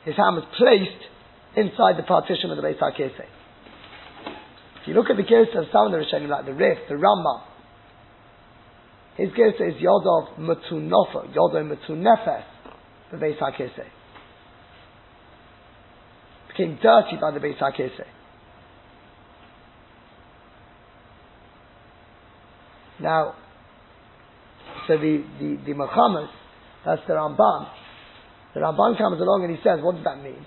[0.05, 1.09] His hand was placed
[1.55, 3.25] inside the partition of the Beis HaKisei.
[4.81, 6.95] If you look at the case of some of the Rishonim, like the Rif, the
[6.95, 7.48] Rambam,
[9.19, 12.43] his Gersa is Yodov Matunofa, Yodov Matunefes,
[13.11, 13.87] the Beis HaKisei.
[16.47, 18.05] Became dirty by the Beis HaKisei.
[23.01, 23.35] Now,
[24.87, 26.29] so the, the, the Muhammad,
[26.85, 27.67] that's the Ramban,
[28.53, 30.45] the Ramban comes along and he says, what does that mean?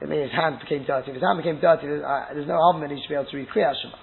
[0.00, 1.10] It means his hand became dirty.
[1.10, 3.36] If his hand became dirty, there's, uh, there's no argument he should be able to
[3.36, 3.96] read Kriyat Shema.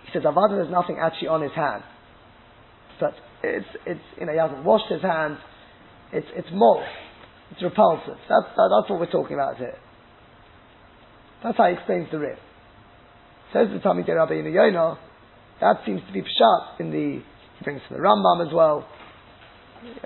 [0.13, 1.83] says, Avada, there's nothing actually on his hand.
[2.99, 5.37] But it's, it's, you know, he hasn't washed his hands.
[6.13, 6.85] It's, it's moral.
[7.51, 8.17] It's repulsive.
[8.29, 9.77] That's, that, that's what we're talking about here.
[11.43, 12.37] That's how he explains the rib.
[13.53, 14.99] Says the Talmidei Rabbeinu Yonah,
[15.59, 18.87] that seems to be pshat in the, he brings from the Rambam as well.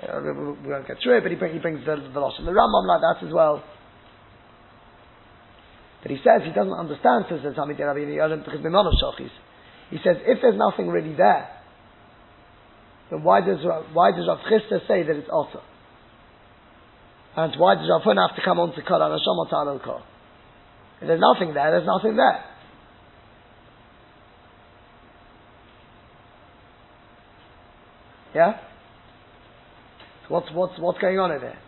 [0.02, 0.20] Uh,
[0.64, 2.86] we won't get through it, but he, bring, he brings the, the Losh the Rambam
[2.88, 3.62] like that as well.
[6.02, 9.30] But he says he doesn't understand, says the Talmidei Rabbeinu Yonah, because Mimon of Shochis.
[9.90, 11.48] He says, if there's nothing really there,
[13.10, 13.58] then why does,
[13.92, 15.62] why does Rav Chisda say that it's Otter?
[17.36, 20.02] And why does Rav Hun have to come on to Kol HaNashom Otar Kol?
[21.00, 22.44] If there's nothing there, there's nothing there.
[28.34, 28.58] Yeah?
[30.22, 31.58] So what's, what's, what's going on in there?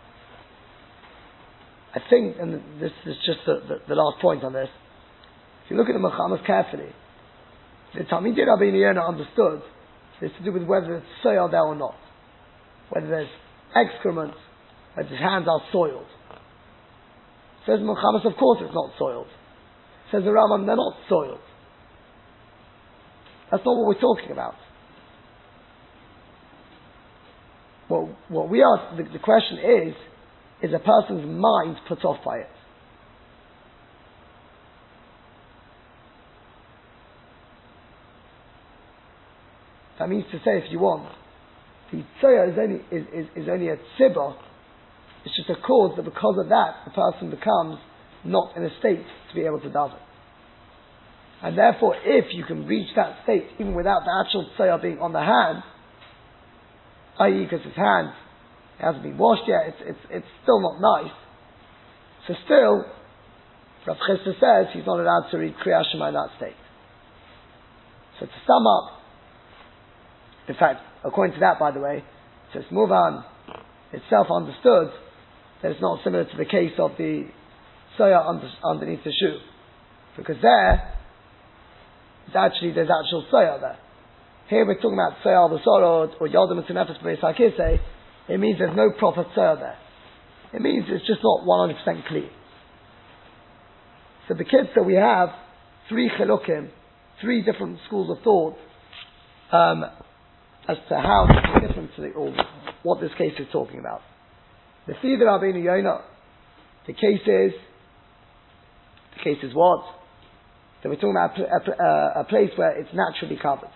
[1.95, 4.69] I think, and this is just the, the, the last point on this,
[5.65, 6.91] if you look at the Mechamas carefully,
[7.95, 9.61] the Talmidei Rabbi Yonah understood
[10.21, 11.95] it's to do with whether it's soiled there or not.
[12.89, 13.29] Whether there's
[13.75, 14.33] excrement,
[14.95, 16.07] whether his hands are soiled.
[17.65, 19.27] Says Muhammad, of course it's not soiled.
[20.11, 21.39] Says the Rambam, they're not soiled.
[23.51, 24.55] That's not what we're talking about.
[27.87, 29.93] What, what we ask, the, the question is,
[30.61, 32.58] is a person's mind put off by it?
[39.99, 41.11] That means to say, if you want,
[41.91, 44.35] the tzoya is only, is, is, is only a tzibah,
[45.25, 47.77] it's just a cause that because of that, the person becomes
[48.23, 49.99] not in a state to be able to daven.
[51.41, 55.13] And therefore, if you can reach that state even without the actual tzoya being on
[55.13, 55.63] the hand,
[57.19, 58.09] i.e., because his hand
[58.79, 61.11] hasn't been washed yet, it's, it's, it's still not nice.
[62.27, 62.85] So still,
[63.87, 66.59] Rav Chisda says he's not allowed to read Kriyat Shema in that state.
[68.19, 68.98] So to sum up,
[70.49, 72.03] in fact, according to that, by the way,
[72.53, 73.23] says Muvan
[73.93, 74.89] itself understood
[75.61, 77.25] that it's not similar to the case of the
[77.99, 79.37] soya under, underneath the shoe.
[80.17, 80.95] Because there,
[82.25, 83.77] it's actually, there's actual soya there.
[84.49, 87.79] Here we're talking about soya al or yodim tenefes b'meisakise.
[88.27, 89.77] It means there's no proper soya there.
[90.51, 92.29] It means it's just not 100% clean.
[94.27, 95.29] So the kids that we have,
[95.89, 96.69] three chilukim,
[97.21, 98.55] three different schools of thought,
[99.51, 99.85] um,
[100.69, 102.43] as to how is different to the,
[102.83, 104.01] what this case is talking about.
[104.85, 106.01] The Sida Rabbeinu Yonah,
[106.85, 107.53] the case is,
[109.17, 109.83] the case is what?
[110.83, 113.71] So we're talking about a, a, uh, a place where it's naturally covered.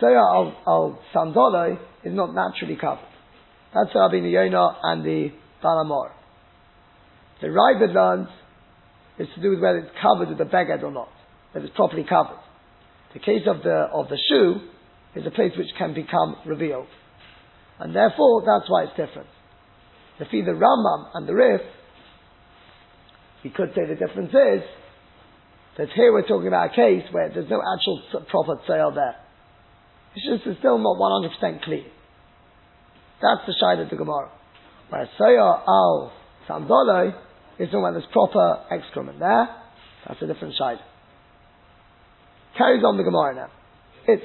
[0.00, 3.08] Soya al, al Sandolo is not naturally covered.
[3.74, 6.10] That's Rabbeinu Yonah and the Baal HaMaor.
[7.40, 8.28] The Raibid learns
[9.18, 11.08] is to do with whether it's covered with the beged or not,
[11.52, 12.38] whether it's properly covered.
[13.12, 14.60] The case of the, of the shoe,
[15.16, 16.86] is a place which can become revealed.
[17.78, 19.28] And therefore, that's why it's different.
[20.18, 21.60] If the Rambam and the Rif,
[23.44, 24.62] we could say the difference is
[25.78, 29.16] that here we're talking about a case where there's no actual proper sale there.
[30.14, 31.84] It's just it's still not 100% clear.
[33.20, 34.30] That's the shide of the Gemara.
[34.88, 36.12] Whereas Sayar al
[36.48, 37.14] Samdolo
[37.58, 39.48] is about this proper excrement there.
[40.08, 40.78] That's a different side.
[42.56, 43.48] Carries on the Gemara now.
[44.08, 44.24] It's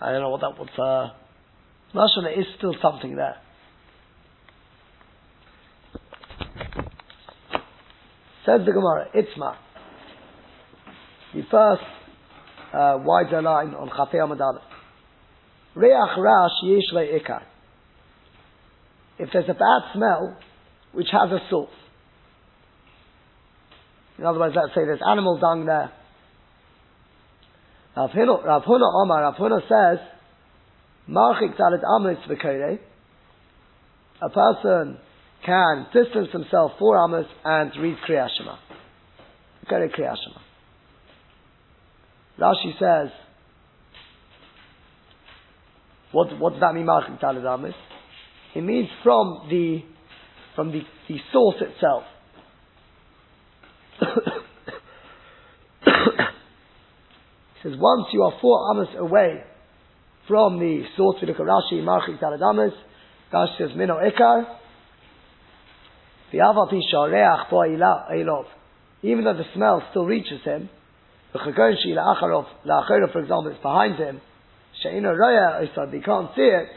[0.00, 0.68] I don't know what that was.
[0.78, 1.14] Uh,
[2.22, 3.36] there is still something there.
[8.46, 9.56] Says the Gemara, Itzma.
[11.34, 11.82] The first
[12.72, 14.38] uh, wider line on Chafei Amad
[15.74, 17.42] Reach rash yesh ikar.
[19.18, 20.38] If there's a bad smell,
[20.92, 21.70] which has a source.
[24.18, 25.92] In other words, let's say there's animal dung there.
[27.98, 29.98] Rav Huna Omar, Rav Huna says,
[31.08, 32.78] Marchik talit amis v'kerei.
[34.22, 34.98] A person
[35.44, 38.56] can distance himself four amas and read Kriyat Shema.
[39.68, 40.40] Shema.
[42.38, 43.10] Rashi says,
[46.12, 47.74] what, what does that mean, Marchik Malachim Taladamis?
[48.54, 49.82] It means from the,
[50.54, 52.04] from the, the source itself.
[57.62, 59.42] he says, once you are four amas away
[60.28, 62.72] from the source, we look at Rashi, Malachim Taladamis,
[63.32, 64.56] Rashi says, Mino Ikar,
[69.02, 70.68] even though the smell still reaches him,
[71.32, 71.48] the for
[73.20, 74.20] example, is behind him,
[74.82, 76.68] She'ina Raya Isad, you can't see it,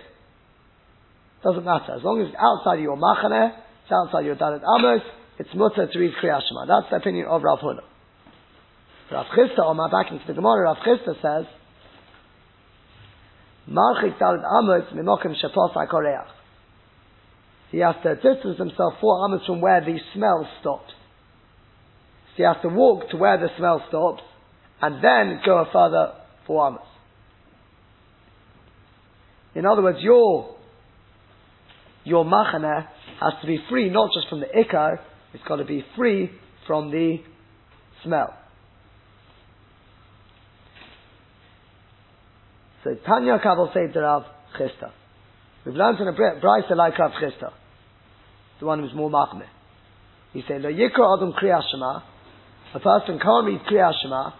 [1.43, 1.95] doesn't matter.
[1.95, 3.51] As long as it's outside your Machaneh,
[3.83, 5.01] it's outside your Dalit Amos,
[5.37, 6.65] it's mutter to read Kriyat Shema.
[6.65, 7.59] That's the opinion of Rav.
[9.11, 11.45] Rav Chisda, on my back into the Gemara, Rav Chisda says,
[13.69, 16.27] Marchik Dalit Amos mimokim shepos koreach.
[17.71, 20.91] He has to distance himself four amos from where the smell stops.
[22.31, 24.23] So he has to walk to where the smell stops,
[24.81, 26.13] and then go a further
[26.47, 26.87] four amos.
[29.55, 30.55] In other words, your,
[32.05, 32.87] your machana
[33.19, 34.99] has to be free not just from the ikar,
[35.33, 36.31] it's got to be free
[36.65, 37.17] from the
[38.03, 38.37] smell.
[42.83, 44.23] So Tanya Kabul said to Rav
[44.59, 44.91] Chisda.
[45.65, 47.51] We've learned in a Brisa like Rav Chisda,
[48.59, 49.47] the one who's more machmeh.
[50.33, 52.03] He said, Lo yikra adam kriyashma,
[52.73, 54.33] a person can't read kriyashma,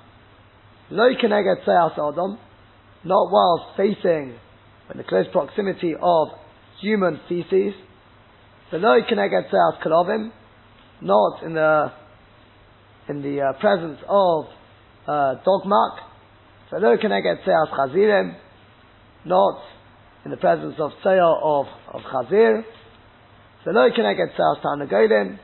[0.89, 2.39] lo keneget seyas adam,
[3.03, 4.35] not whilst facing
[4.91, 6.27] in the close proximity of
[6.81, 7.73] human feces.
[8.71, 10.31] Below Keneged Seas Kalovim,
[11.01, 11.91] not in the
[13.09, 14.45] in the uh, presence of
[15.07, 15.99] uh, dog mark.
[16.71, 18.33] Below Keneged Seas Chazirim,
[19.25, 19.61] not
[20.23, 22.63] in the presence of sale of, of Chazir.
[23.65, 25.37] Below Keneged Seas Tanagolim,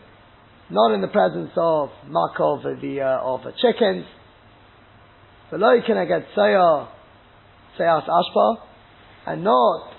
[0.70, 4.06] not in the presence of mark of the uh, of the chickens.
[5.52, 6.88] Below Keneged Seas
[7.78, 8.56] Seas Ashpa,
[9.26, 9.92] and not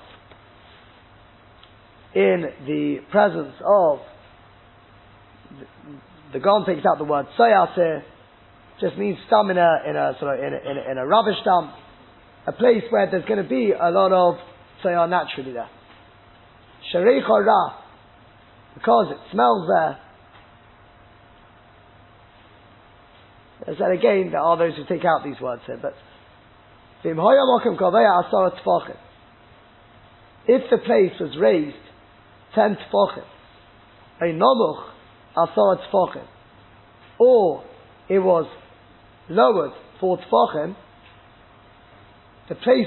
[2.15, 3.99] in the presence of
[5.59, 5.67] the,
[6.33, 8.03] the Gon takes out the word sayase,
[8.81, 11.07] just means stam in a, in a sort of in a, in a, in a
[11.07, 11.73] rubbish dump,
[12.47, 14.39] a place where there's going to be a lot of
[14.85, 15.69] sayah naturally there.
[16.93, 17.75] Sharich ra,
[18.75, 19.99] because it smells there.
[23.67, 25.95] As said again, there are those who take out these words here, but
[27.05, 27.17] if
[30.71, 31.77] the place was raised
[32.55, 33.25] ten tefachim,
[34.21, 34.85] a nomuch
[35.33, 36.27] asar tefachim,
[37.19, 37.65] or
[38.09, 38.47] it was
[39.29, 40.77] lowered for tefachim,
[42.49, 42.87] the place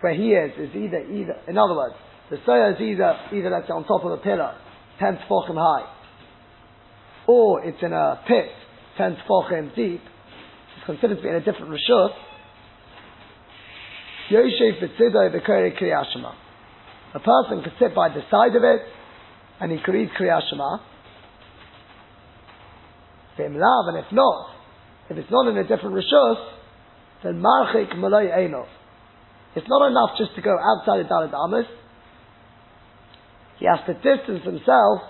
[0.00, 1.40] where he is is either either.
[1.48, 1.94] In other words,
[2.30, 4.54] the soya is either either let's say on top of a pillar,
[4.98, 5.86] ten tefachim high,
[7.26, 8.50] or it's in a pit,
[8.96, 10.02] ten tefachim deep.
[10.76, 12.10] It's considered to be in a different rishut.
[14.30, 16.34] Yosef b'tzidoi b'kore kriyashima.
[17.14, 18.80] A person could sit by the side of it
[19.60, 20.10] and he could read
[23.38, 24.57] love, and if not,
[25.10, 26.50] if it's not in a different rishus,
[27.24, 28.66] then marchik malay einov.
[29.56, 31.66] It's not enough just to go outside the Dalit Amis.
[33.58, 35.00] He has to distance himself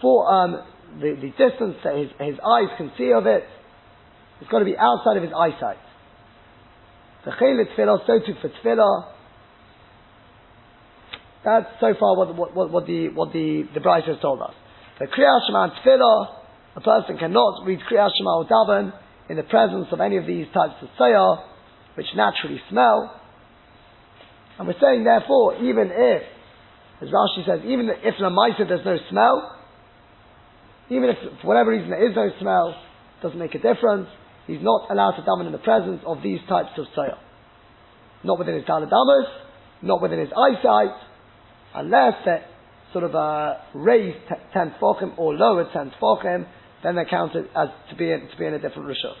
[0.00, 0.62] for um,
[1.00, 3.44] the, the distance that his, his eyes can see of it.
[4.40, 5.76] It's got to be outside of his eyesight.
[7.24, 9.12] The chayil tefillah, so too for tefillah.
[11.44, 14.54] That's so far what, what, what, what the, what the, the Brisa has told us.
[14.98, 16.39] The Kriyat Shema tefillah,
[16.76, 18.92] a person cannot read Kriyat Shema or daven
[19.28, 21.44] in the presence of any of these types of sayah,
[21.94, 23.20] which naturally smell.
[24.58, 26.22] And we're saying, therefore, even if,
[27.00, 29.56] as Rashi says, even if Lamaisa there's no smell,
[30.90, 32.74] even if for whatever reason there is no smell,
[33.22, 34.08] doesn't make a difference,
[34.46, 37.18] he's not allowed to daven in the presence of these types of sayah.
[38.22, 39.26] Not within his daladamas,
[39.82, 40.96] not within his eyesight,
[41.74, 42.44] unless they're
[42.92, 44.18] sort of uh, raised
[44.52, 46.46] ten tefachim or lower ten tefachim,
[46.82, 49.14] then they're counted as to be in, to be in a different rishus.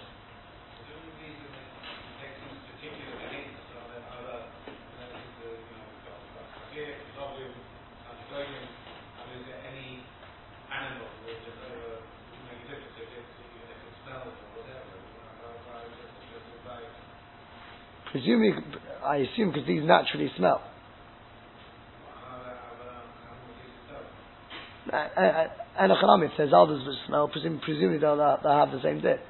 [18.10, 18.52] Presumably,
[19.04, 20.60] I assume because these naturally smell.
[24.92, 28.72] Uh, uh, uh, and a chalam, if there's others which smell, presumably they'll, they'll have
[28.72, 29.20] the same dip.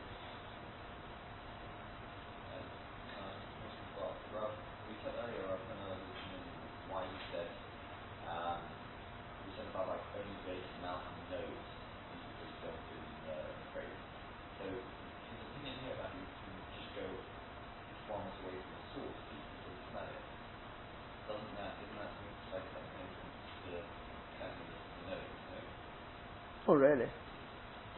[26.71, 27.07] Oh, really?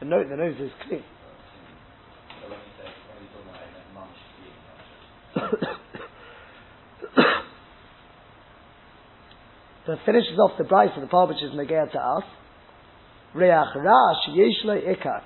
[0.01, 1.05] The nose, the nose is clean.
[9.87, 12.25] so finishes off the price of the part which is Megea to us.
[13.35, 15.21] Reach rash yesh ikar.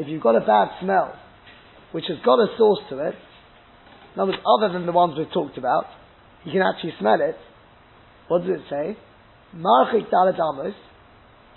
[0.00, 1.14] If you've got a bad smell,
[1.92, 3.14] which has got a source to it,
[4.14, 5.84] in other words, other than the ones we've talked about,
[6.44, 7.36] you can actually smell it.
[8.26, 8.96] What does it say?
[9.54, 10.74] Marchik dalet amos,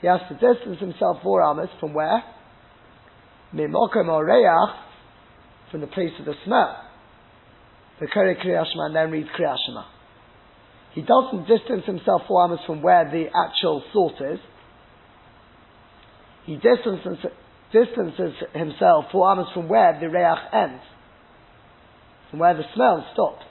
[0.05, 2.23] he has to distance himself four amas from where?
[3.55, 4.75] Mimokom oreach,
[5.71, 6.77] from the place of the smell.
[7.99, 9.83] The Kere Kriyashma and then read Kriyashma.
[10.93, 14.39] He doesn't distance himself four amas from where the actual sort is.
[16.45, 17.25] He distances,
[17.73, 20.83] distances himself four amas from where the reach ends,
[22.29, 23.45] from where the smell stops.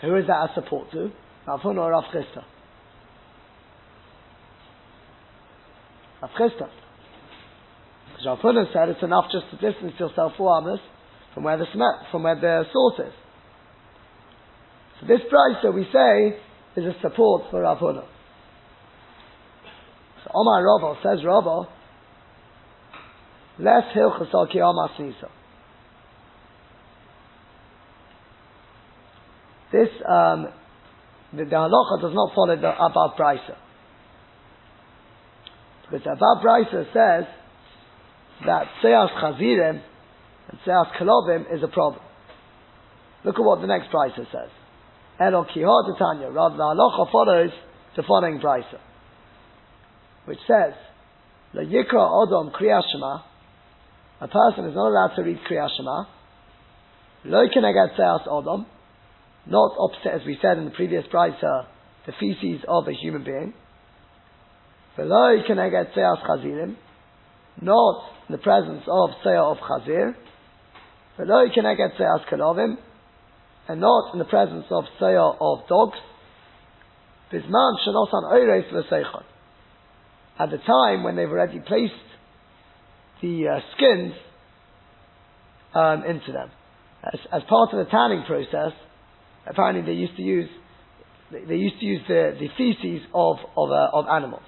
[0.00, 1.12] So who is that a support to?
[1.46, 2.57] Rav or Rav Chisda?
[6.22, 6.68] Rav Chisda.
[8.16, 10.80] Because Rav said it's enough just to distance yourself four amas
[11.34, 13.14] from where the smell, from where the source is.
[15.00, 16.38] So this price that we say
[16.80, 18.04] is a support for Rav Huna.
[20.24, 21.68] So Omar Rava says Rava,
[23.58, 25.28] less hilchas ki Omar snisa.
[29.70, 30.48] This um,
[31.32, 33.56] the, the halacha does not follow the above brisa.
[35.90, 37.24] The above brisa says
[38.46, 39.80] that seas chazirim
[40.48, 42.02] and seas kalovim is a problem.
[43.24, 44.50] Look at what the next brisa says.
[45.20, 46.30] Elo kihod Tanya.
[46.30, 47.50] Rather, the follows
[47.96, 48.78] the following brisa,
[50.26, 50.74] which says,
[51.54, 53.22] "The yikra odom kriyashma."
[54.20, 56.06] A person is not allowed to read kriyashma.
[57.24, 58.66] Lo kenegat seas odom
[59.46, 61.66] not opposite, as we said in the previous brisa,
[62.06, 63.54] the feces of a human being.
[64.98, 66.74] V'lo yikeneged seyas chazirim,
[67.62, 70.14] not in the presence of seyah of chazir.
[71.18, 72.76] V'lo yikeneged seyas kalovim,
[73.68, 75.98] and not in the presence of seyah of dogs.
[77.32, 79.22] Bisman shenosan oires v'seichon.
[80.40, 81.94] At the time when they've already placed
[83.22, 84.14] the uh, skins
[85.74, 86.50] um, into them.
[87.04, 88.72] As, as part of the tanning process,
[89.46, 90.48] apparently they used to use
[91.30, 94.42] they, they used to use the, the feces of of, uh, of animals.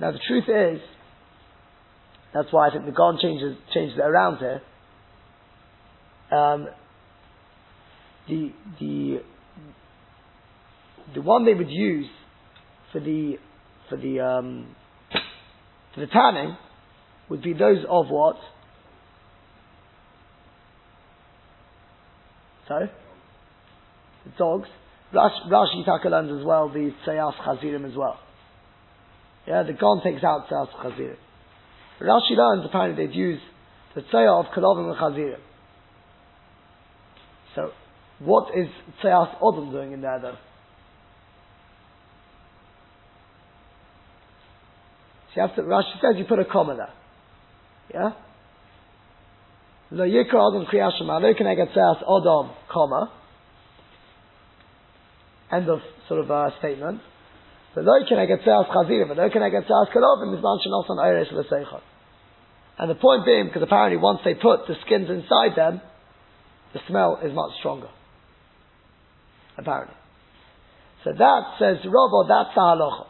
[0.00, 0.80] Now the truth is,
[2.32, 4.60] that's why I think the Gon changes changes it around here.
[6.36, 6.68] Um,
[8.28, 9.22] the the
[11.14, 12.08] the one they would use
[12.92, 13.36] for the
[13.88, 14.74] for the um,
[15.94, 16.56] for the tanning
[17.28, 18.36] would be those of what?
[22.66, 22.90] Sorry?
[24.24, 24.68] the dogs.
[25.12, 28.18] Rashi, Taka as well the Tzayas Chazirim as well.
[29.46, 31.16] Yeah, the Gon takes out Tzayas Chazirim.
[32.00, 33.40] Rashi learns apparently they'd use
[33.94, 35.40] the Tzayah of Kalovim and Chazirim.
[37.54, 37.70] So,
[38.20, 38.68] what is
[39.02, 40.36] Tzayas Odom doing in there though?
[45.34, 46.92] So you have to, Rashi says you put a comma there.
[47.92, 48.10] Yeah?
[49.90, 53.12] Lo yikra adam kriyas shema, lo kenegatzeas adam, comma.
[55.52, 57.00] End of sort of uh, statement.
[62.78, 65.80] And the point being, because apparently once they put the skins inside them,
[66.72, 67.88] the smell is much stronger.
[69.56, 69.94] Apparently.
[71.04, 73.06] So that says Rava, that's the halacha.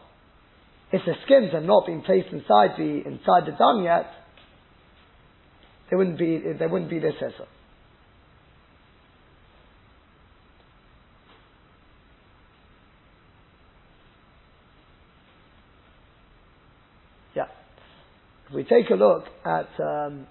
[0.92, 4.06] If the skins have not been placed inside the inside the dung yet,
[5.90, 7.46] they wouldn't be there wouldn't be this essa.
[18.54, 20.26] We take a look at um,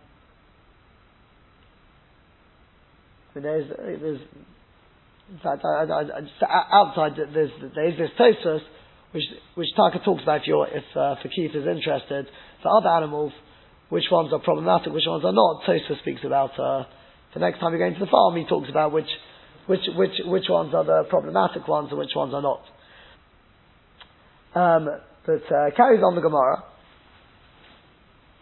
[3.35, 4.19] there's, there's
[5.31, 8.61] in fact, I, I, I, outside there's there's this Tosus
[9.11, 9.23] which
[9.55, 12.27] which Taka talks about if uh, Keith is interested
[12.61, 13.31] for other animals,
[13.89, 15.63] which ones are problematic, which ones are not.
[15.67, 16.83] Tosus speaks about uh,
[17.33, 19.09] the next time you're going to the farm, he talks about which
[19.67, 22.61] which which which ones are the problematic ones and which ones are not.
[24.55, 24.89] Um,
[25.25, 26.63] but uh, carries on the Gemara.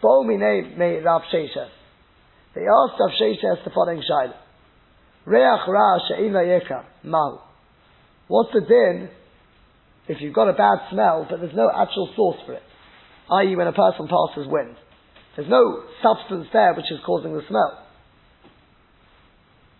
[0.02, 1.70] Bo mine me Rav Sheshes.
[2.56, 4.36] They asked Rav Sheshes the following shaila.
[5.26, 7.48] Reach ra she'ila yeka mal.
[8.28, 9.10] What's the din
[10.08, 12.64] if you've got a bad smell but there's no actual source for it?
[13.30, 13.56] I.e.
[13.56, 14.76] when a person passes wind.
[15.36, 17.86] There's no substance there which is causing the smell.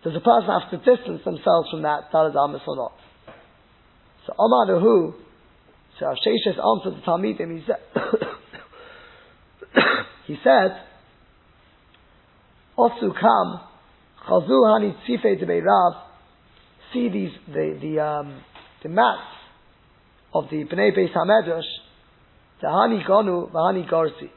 [0.04, 2.92] Does a person have to distance themselves from that daladamis or not?
[4.26, 5.14] So Omar who?
[5.98, 7.78] So Sheshes answered the Talmidim, he said,
[10.26, 10.82] he said,
[12.78, 13.60] Osu kam
[14.26, 15.94] Chazu hani tzife de Rav,
[16.92, 18.40] see these, the, the, um,
[18.82, 19.20] the mats
[20.34, 21.62] of the Bnei Beis HaMedrash,
[22.60, 24.30] the hani gonu, v'hani garsi.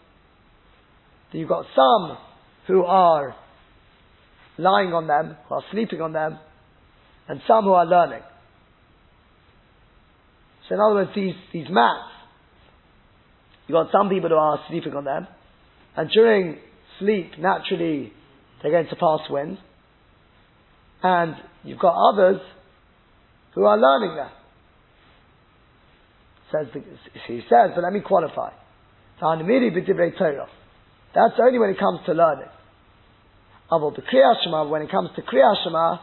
[1.31, 2.17] You've got some
[2.67, 3.35] who are
[4.57, 6.39] lying on them, who are sleeping on them,
[7.27, 8.21] and some who are learning.
[10.67, 12.14] So in other words, these, these mats,
[13.67, 15.27] you've got some people who are sleeping on them,
[15.95, 16.57] and during
[16.99, 18.13] sleep, naturally,
[18.61, 19.57] they're going to pass wind.
[21.03, 22.41] And you've got others
[23.53, 24.31] who are learning that.
[26.51, 26.81] Says the,
[27.27, 28.51] he says, but let me qualify.
[29.21, 29.39] That's
[31.39, 32.49] only when it comes to learning.
[33.71, 35.97] About the Kriya Shema, when it comes to Kriya Shema.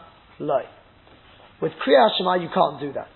[1.60, 3.08] With Kriya Shema, you can't do that.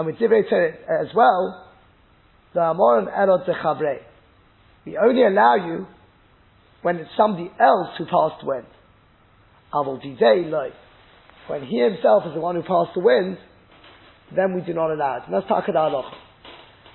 [0.00, 0.72] And we Torah
[1.02, 1.66] as well,
[2.54, 3.98] the Amoron Erot Zechavrei.
[4.86, 5.86] We only allow you
[6.82, 8.66] when it's somebody else who passed the wind.
[9.74, 10.72] Avol like
[11.48, 13.36] When he himself is the one who passed the wind,
[14.34, 15.24] then we do not allow it.
[15.26, 16.14] And that's Takad Halacha.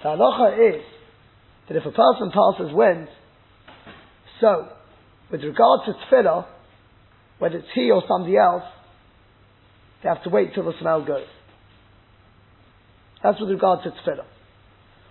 [0.02, 0.84] The Halacha is
[1.68, 3.08] that if a person passes wind,
[4.42, 4.68] so,
[5.32, 6.46] with regard to tefillah,
[7.38, 8.64] whether it's he or somebody else,
[10.02, 11.28] they have to wait till the smell goes.
[13.26, 14.30] That's with regard to tefillah.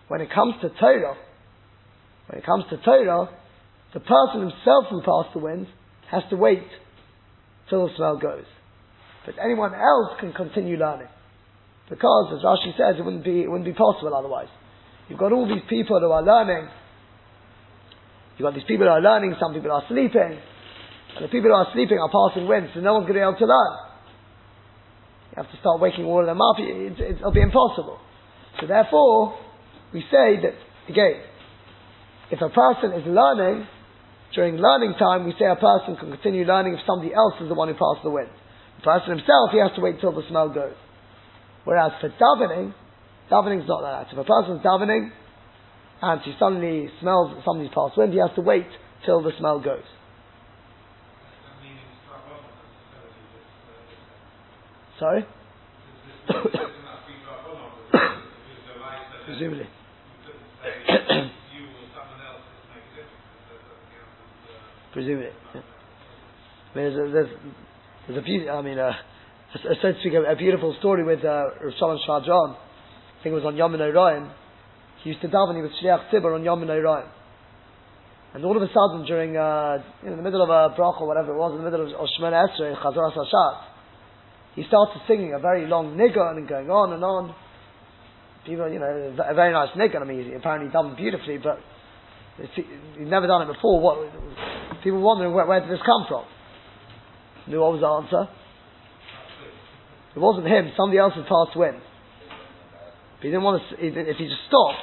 [0.07, 1.17] When it comes to Torah,
[2.29, 3.29] when it comes to Torah,
[3.93, 5.67] the person himself who passed the wind
[6.13, 6.63] has to wait
[7.69, 8.45] till the smell goes.
[9.27, 11.09] But anyone else can continue learning.
[11.91, 14.49] Because, as Rashi says, it wouldn't be, it wouldn't be possible otherwise.
[15.09, 16.69] You've got all these people who are learning.
[18.39, 20.39] You've got these people who are learning, some people are sleeping.
[21.19, 23.27] And the people who are sleeping are passing wind, so no one's going to be
[23.27, 23.94] able to learn.
[25.35, 26.57] You have to start waking all of them up.
[26.59, 27.99] It, it, it'll be impossible.
[28.61, 29.35] So therefore,
[29.93, 30.55] we say that,
[30.87, 31.27] again,
[32.31, 33.67] if a person is learning,
[34.33, 37.55] during learning time, we say a person can continue learning if somebody else is the
[37.55, 38.31] one who passed the wind.
[38.79, 40.79] The person himself, he has to wait until the smell goes.
[41.65, 44.13] Whereas for davening, is not like that.
[44.13, 45.11] If a person's davening
[46.03, 48.67] and he suddenly smells somebody's passed wind, he has to wait
[49.05, 49.83] till the smell goes.
[54.99, 55.27] Sorry?
[59.27, 59.67] Presumably.
[64.93, 65.29] presumably.
[65.55, 65.61] Yeah.
[66.75, 67.29] There's a, there's,
[68.07, 68.93] there's a few, I mean, uh,
[69.63, 71.43] so to speak, a, a beautiful story with uh,
[71.79, 72.55] Shalom Schwadron.
[72.55, 74.31] I think it was on Yom Ryan.
[75.03, 77.09] He used to daven, he was Shliach Tzibur on Yom Ryan.
[78.35, 81.35] And all of a sudden, during, uh, in the middle of a brach or whatever
[81.35, 83.74] it was, in the middle of, Shemona Esrei, in Chazaras HaShatz,
[84.55, 87.35] he started singing a very long niggun and going on and on.
[88.47, 90.03] People, you know, a very nice niggun.
[90.03, 91.59] I mean, he apparently done beautifully, but
[92.37, 93.81] He'd never done it before.
[93.81, 94.11] What
[94.83, 96.25] people wondering where, where did this come from?
[97.47, 98.31] Knew what was the answer?
[100.17, 100.73] It wasn't him.
[100.77, 101.79] Somebody else had passed wind.
[101.79, 103.75] But he didn't want to.
[103.79, 104.83] If he just stopped,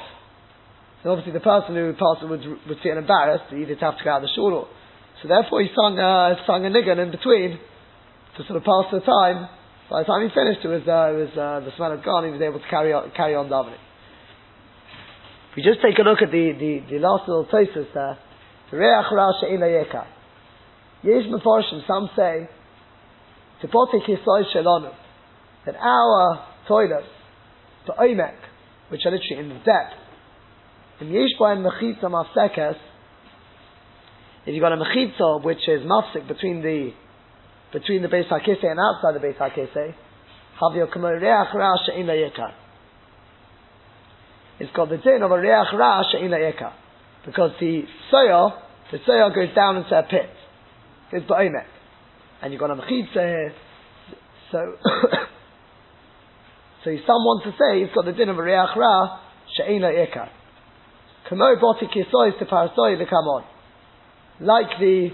[1.04, 4.24] And obviously the person who passed would, would feel embarrassed, he'd have to go out
[4.24, 4.68] of the shul.
[5.20, 7.60] So therefore he sung, uh, sung a niggun in between
[8.36, 9.48] to sort of pass the time.
[9.92, 12.24] By the time he finished, it was, uh, it was uh, the smell had gone,
[12.24, 13.76] he was able to carry on, carry on davening.
[15.52, 18.16] If we just take a look at the, the, the last little thesis there,
[18.70, 20.08] the Reach Ra She'ina Yeka.
[21.04, 22.48] Yesh Mefarshim, some say,
[23.60, 24.96] to Potik Yisoy Shelonu,
[25.66, 27.12] that our toilets,
[27.86, 28.40] the Oimek,
[28.88, 30.00] which are literally in the depth,
[31.02, 32.80] in Yeshba and Mechitza Mafsekes,
[34.46, 36.92] if you've got a Mechitza which is Mafsek between the
[37.72, 39.94] between the Beis HaKisei and outside the Beis HaKisei.
[44.60, 46.72] It's got the din of a Reach Ra She'in Yeka.
[47.26, 48.62] Because the soil,
[48.92, 50.30] the soil goes down into a pit.
[51.12, 51.66] It's Ba'omek.
[52.42, 53.54] And you've got a Mechitza here.
[54.52, 54.58] So,
[56.84, 59.18] so some want to say it's got the din of a Reach Ra
[59.56, 60.28] She'in Yeka.
[61.28, 63.44] Kamo boti kisois to parasoi to come on.
[64.40, 65.10] Like the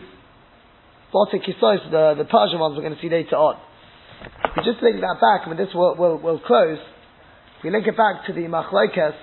[1.13, 3.57] boti kisois, the, the Persian ones we're going to see later on.
[4.45, 6.79] If we just link that back, and this will, will, will close,
[7.59, 9.15] if we link it back to the machlokes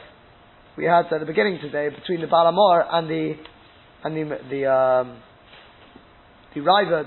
[0.78, 3.34] we had at the beginning today between the Baal HaMaor and the
[4.04, 5.18] and the the um,
[6.54, 7.06] the.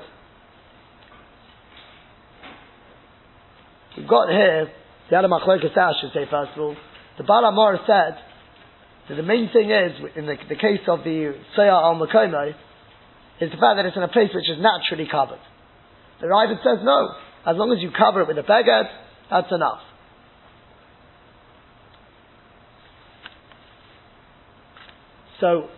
[3.96, 4.70] We've got here
[5.10, 6.76] the other machlokes I should say first of all.
[7.18, 8.22] The Baal HaMaor said
[9.08, 12.52] so the main thing is, in the, the case of the Sayar al Makomo,
[13.40, 15.40] is the fact that it's in a place which is naturally covered.
[16.20, 17.14] The Raavad says no.
[17.46, 18.88] As long as you cover it with a beged,
[19.30, 19.80] that's enough.
[25.40, 25.68] So,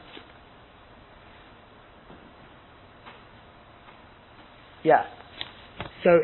[4.82, 5.04] yeah.
[6.02, 6.20] So,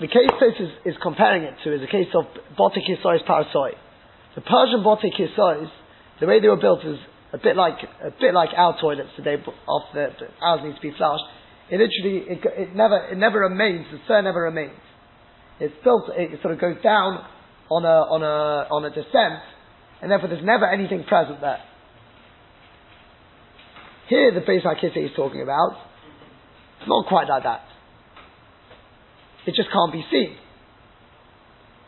[0.00, 2.24] the case this is, is comparing it to is a case of
[2.58, 3.70] Botik Yisois Parasoi.
[4.34, 5.14] The Persian Botik
[6.20, 6.98] the way they were built is
[7.34, 9.36] a bit like a bit like our toilets today.
[9.36, 10.08] The,
[10.40, 11.24] ours needs to be flushed.
[11.70, 13.86] It literally it, it never it never remains.
[13.90, 14.78] The sir never remains.
[15.58, 16.10] It's built.
[16.14, 17.26] It sort of goes down
[17.70, 19.42] on a on a on a descent,
[20.00, 21.58] and therefore there's never anything present there.
[24.08, 25.80] Here, the Beis HaKisei is talking about,
[26.78, 27.64] it's not quite like that.
[29.46, 30.36] It just can't be seen.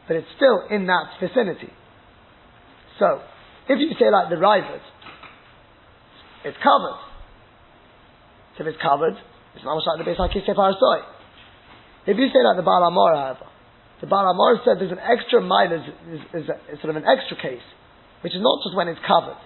[0.09, 1.71] But it's still in that vicinity.
[2.99, 3.21] So,
[3.69, 4.81] if you say like the Rivers,
[6.47, 6.99] it's covered.
[8.57, 9.19] So if it's covered,
[9.55, 11.03] it's not like the Beis HaKisei Parasoi.
[12.07, 13.47] If you say that the Baal HaMaor, however,
[14.01, 15.83] the Baal HaMaor said there's an extra mile, is,
[16.13, 17.65] is, is, is sort of an extra case,
[18.23, 19.39] which is not just when it's covered.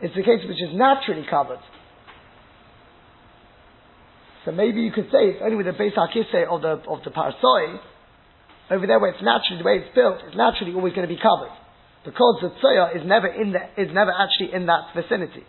[0.00, 1.62] It's the case which is naturally covered.
[4.44, 7.12] So maybe you could say it's only with the Beis HaKisei of the, of the
[7.12, 7.78] Parasoi,
[8.72, 11.20] over there where it's naturally, the way it's built, it's naturally always going to be
[11.20, 11.52] covered
[12.04, 15.44] because the tzoya is never in the, is never actually in that vicinity.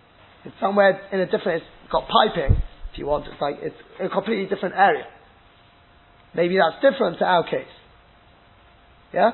[0.45, 4.09] It's somewhere in a different, it's got piping, if you want, it's like, it's a
[4.09, 5.05] completely different area.
[6.35, 7.71] Maybe that's different to our case.
[9.13, 9.31] Yeah?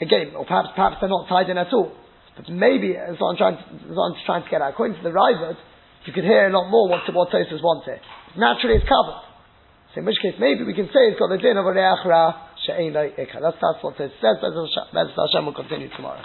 [0.00, 1.92] Again, or perhaps, perhaps they're not tied in at all.
[2.36, 5.12] But maybe, as I'm trying to, as I'm trying to get at, according to the
[5.12, 5.56] Rivers,
[6.04, 8.00] you could hear a lot more what, what Tosus wants here.
[8.36, 9.24] Naturally, it's covered.
[9.94, 12.04] So in which case, maybe we can say it's got the din of a reach
[12.04, 14.36] ra she'ein That's, that's what it says.
[14.38, 16.22] Bez Hashem will continue tomorrow.